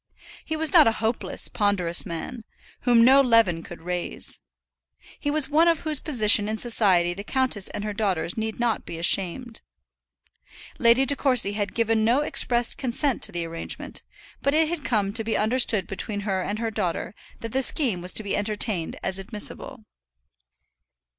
He 0.43 0.55
was 0.55 0.73
not 0.73 0.87
a 0.87 0.93
hopeless, 0.93 1.47
ponderous 1.47 2.07
man, 2.07 2.43
whom 2.85 3.05
no 3.05 3.21
leaven 3.21 3.61
could 3.61 3.83
raise. 3.83 4.39
He 5.19 5.29
was 5.29 5.47
one 5.47 5.67
of 5.67 5.81
whose 5.81 5.99
position 5.99 6.49
in 6.49 6.57
society 6.57 7.13
the 7.13 7.23
countess 7.23 7.67
and 7.67 7.83
her 7.83 7.93
daughters 7.93 8.35
need 8.35 8.59
not 8.59 8.83
be 8.83 8.97
ashamed. 8.97 9.61
Lady 10.79 11.05
De 11.05 11.15
Courcy 11.15 11.51
had 11.53 11.75
given 11.75 12.03
no 12.03 12.21
expressed 12.21 12.79
consent 12.79 13.21
to 13.21 13.31
the 13.31 13.45
arrangement, 13.45 14.01
but 14.41 14.55
it 14.55 14.69
had 14.69 14.83
come 14.83 15.13
to 15.13 15.23
be 15.23 15.37
understood 15.37 15.85
between 15.85 16.21
her 16.21 16.41
and 16.41 16.57
her 16.57 16.71
daughter 16.71 17.13
that 17.41 17.51
the 17.51 17.61
scheme 17.61 18.01
was 18.01 18.11
to 18.13 18.23
be 18.23 18.35
entertained 18.35 18.95
as 19.03 19.19
admissible. 19.19 19.85